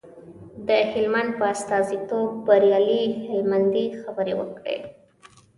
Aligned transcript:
د 0.67 0.69
هلمند 0.91 1.29
په 1.39 1.45
استازیتوب 1.55 2.27
بریالي 2.47 3.03
هلمند 3.29 3.73
خبرې 4.01 4.33
وکړې. 4.39 4.77